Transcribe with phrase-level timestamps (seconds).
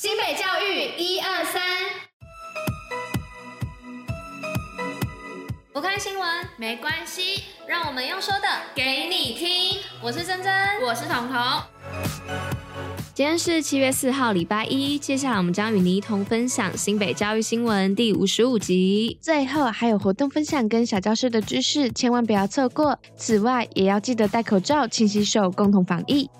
[0.00, 1.60] 新北教育一二三，
[5.72, 6.24] 不看新闻
[6.56, 9.80] 没关系，让我们用说的给你听。
[10.00, 10.54] 我是珍珍，
[10.86, 11.36] 我是彤彤。
[13.12, 15.00] 今天是七月四号，礼拜一。
[15.00, 19.18] 接下来我们将与您一同分享新北教育新闻第五十五集。
[19.20, 22.96] 最后还有活动分享跟小教室的知识，千万不要错过。
[23.16, 26.30] 此外，也要记得戴口罩、勤洗手，共同防疫。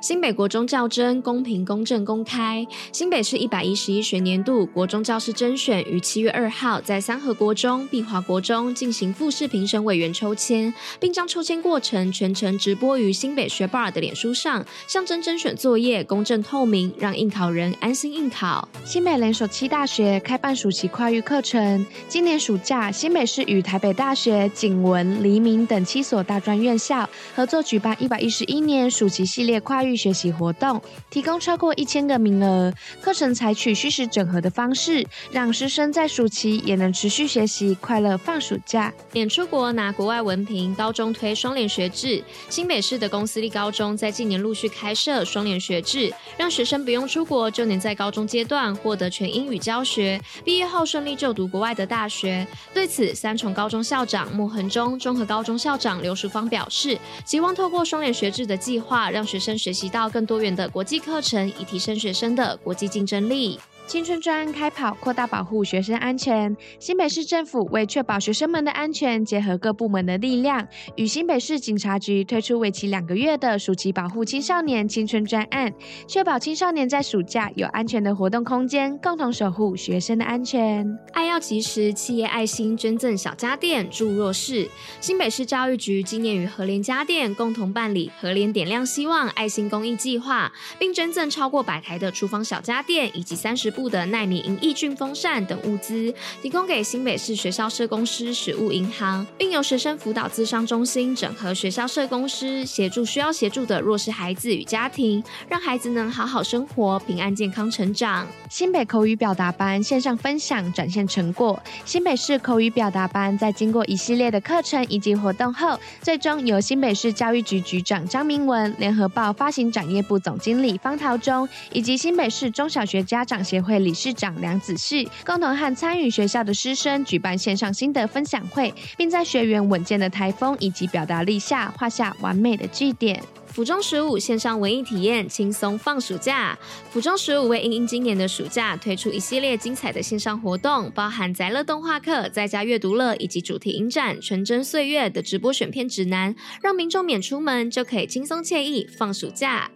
[0.00, 2.64] 新北国中教甄公平、公正、公开。
[2.92, 18.68] 新北市一百一十一学年度国中教师甄选于七月二号在三和国中、碧华国中进行复试评审委员抽签，并将抽签过程全程直播于新北学霸的脸书上，象征甄选作业公正透明，让应考人安心应考。
[18.84, 21.84] 新北联手七大学开办暑期跨域课程。
[22.08, 29.87] 今年暑假，新北市与台北大学、景文、黎明等七所大专院校合作举办一百一十一年暑期系列跨域。
[29.96, 38.92] 学习活动提供超过一千个名额，课程采取虚实整合的方式，让师生在暑期也能持续学习，快乐放暑假。
[39.12, 42.22] 免出国拿国外文凭，高中推双联学制。
[42.48, 52.46] 新北市的公私立高中在近年陆续开设双联学制，让学生不用出国就能在高中阶段获得全英语教学，毕业后顺利就读国外的大学。
[52.74, 59.77] 对此，三重高中校长穆恒忠、综合高中校长刘淑芳表示，希望透过双联学制的计划，让学生学习。
[59.78, 63.60] 及到更多元的国际课程，以提升学生的国际竞争力。
[63.88, 66.54] 青春专案开跑，扩大保护学生安全。
[66.78, 75.72] 新北市政府为确保学生们的安全，结合各部门的力量，与新北市警察局推出为期两个月的暑期保护青少年青春专案，
[76.06, 80.86] 确保青少年在暑假有安全的活动空间，共同守护学生的安全。
[81.14, 84.68] 爱要及时，企业爱心捐赠小家电助弱势。
[85.00, 93.72] 新北市教育局今年与和联家电共同办理和联点亮希望爱心公益计划，并捐赠超过百台的厨房小家电以及三十。
[93.78, 96.12] 部的耐米银抑菌风扇等物资，
[96.42, 108.26] 提供给新北市学校社工师食物银行，并由学生辅导咨商中心整合学校社工师，协助需要协助的弱势孩子与家庭，让孩子能好好生活，平安健康成长。
[108.50, 111.62] 新北口语表达班线上分享展现成果。
[111.84, 123.67] 新北市口语表达班在经过一系列的课程以及活动后，最终由新北市教育局局长张明文、联合报发行展业部总经理方桃忠以及新北市中小学家长协会。
[123.68, 133.22] 会理事长梁子旭共同和参与学校的师生举办线上心得分享会，并在学员稳健的台风以及表达力下画下完美的句点。
[133.46, 136.56] 府中十五线上文艺体验，轻松放暑假。
[136.90, 149.68] 府中十五为因应今年的暑假推出一系列精彩的线上活动，包含宅乐动画课、在家阅读乐以及主题影展“纯真岁月”的直播选片指南，让民众免出门就可以轻松惬意放暑假。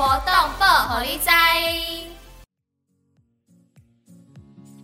[0.00, 2.09] 活动报虎哩知。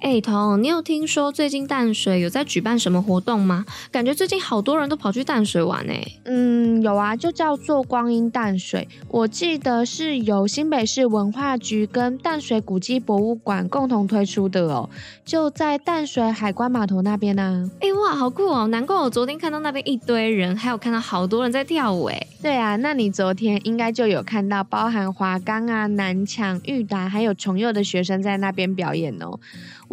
[0.06, 3.66] 哎，彤，你有听说最近淡水有在举办什么活动吗？
[3.90, 6.00] 感觉最近好多人都跑去淡水玩哎。
[6.26, 8.86] 嗯，有啊，就叫做光阴淡水。
[9.08, 14.88] 我记得是由新北市文化局跟淡水古迹博物馆共同推出的哦，
[15.24, 17.68] 就在淡水海关码头那边呢。
[17.80, 18.68] 哎哇，好酷哦！
[18.68, 22.26] 难怪我昨天看到那边一堆人，还有看到好多人在跳舞哎。
[22.40, 29.40] 对啊，那你昨天应该就有看到包含华冈啊、南强、裕达还有崇佑的学生在那边表演哦。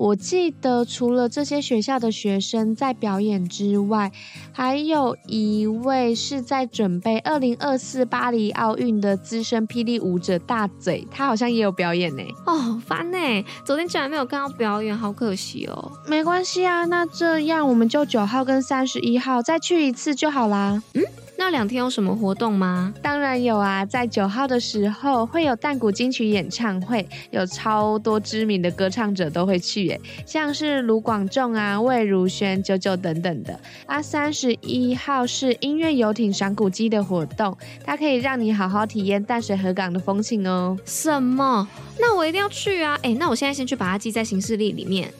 [0.04, 4.12] 我记得除了这些学校的学生在表演之外，
[4.52, 12.24] 还有一位是在准备二零二四巴黎奥运的资深霹雳舞者大嘴，他好像也有表演呢。
[12.46, 13.18] 哦，烦呢，
[13.66, 15.92] 昨天竟然没有看到表演，好可惜哦。
[16.06, 20.84] 没关系啊，那这样我们就九号跟三十一号再去一次就好啦。
[20.96, 21.02] 嗯。
[21.46, 22.94] 那两天有什么活动吗？
[23.02, 33.60] 当然有啊，在九号的时候会有淡谷金曲演唱会，有超多知名的歌唱者都会去耶，像是卢广仲啊、魏如萱、九九等等的。
[33.86, 40.78] 啊，三十一号是音乐游艇赏古迹的活动，它可以让你好好体验淡水河港的风情哦。
[40.86, 41.68] 什么？
[42.00, 42.98] 那我一定要去啊！
[43.04, 45.14] 哎，那我现在先去把它记在行事历里面。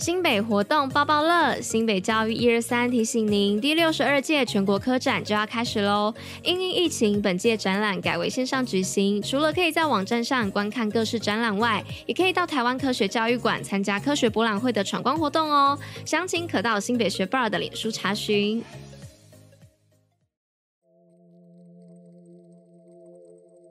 [0.00, 6.14] 新北活动抱抱乐，新北教育一二三提醒您，第六十二届全国科展就要开始喽。
[6.42, 15.78] 因应疫情，本届展览改为线上举行，除了可以在网站上观看各式展览外，也可以到台湾科学教育馆参加科学博览会的闯关活动哦。
[16.06, 18.64] 详情可到新北学 bar 的脸书查询。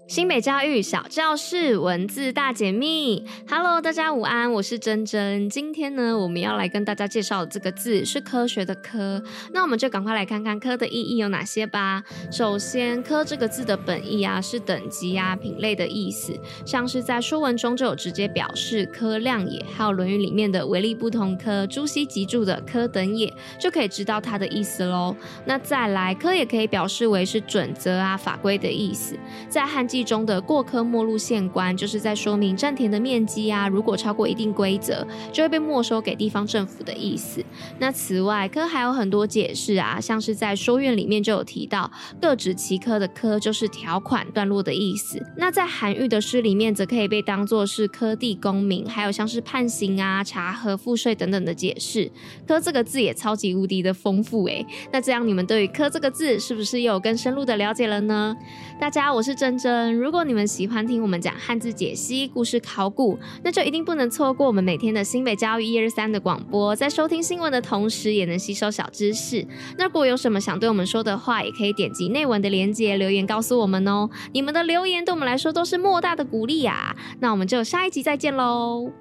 [0.10, 5.48] 新北教育小教室文字大解密，Hello，大家午安，我是珍珍。
[5.52, 9.22] 今天呢，我们要来跟大家介绍的这个字是科学的科，
[9.54, 12.04] 那我们就赶快来看看科的意义有哪些吧。
[12.32, 16.34] 首先，科这个字的本意啊是等级啊、品类的意思，
[16.66, 25.16] 像是在说文中就有直接表示科量也，还有《论语》里面的唯利不同科，朱熹集注的科等也，就可以知道它的意思喽。
[25.46, 29.16] 那再来，科也可以表示为是准则啊、法规的意思，
[29.48, 37.44] 在汉记中的过科没入县官，就是在说明占田的面积啊，如果超过一定规则，就会被没收给地方政府的意思。
[37.80, 41.92] 那此外，科还有很多解释啊，像是在说院里面就有提到，
[42.22, 45.22] 各指其科的科就是条款段落的意思。
[45.38, 52.12] 那在韩愈的诗里面，则可以被当作是科第公民，还有像是判刑啊、查核赋税等等的解释。
[52.48, 54.66] 科这个字也超级无敌的丰富诶。
[54.92, 58.36] 那这样你们对于科这个字是不是又有更深入的了解了呢？
[58.80, 66.76] 大家，我是珍珍，如果你们喜欢听我们讲汉字解析、故事考古，那就一定不能错过我们每天的新北教育一二三的广播。
[66.76, 69.46] 在收听新闻的同时，也能吸收小知识。
[69.78, 74.10] 那如果有什么想对我们说的话，也可以点击内文的链接留言告诉我们哦。
[74.34, 76.96] 你们的留言对我们来说都是莫大的鼓励呀。
[77.20, 78.92] 那我们就下一集再见喽。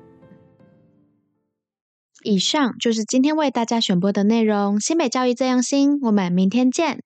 [2.24, 4.80] 以上就是今天为大家选播的内容。
[4.80, 7.00] 新北教育最用心，我们明天见。